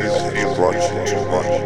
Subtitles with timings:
[0.00, 1.59] is erotic too much.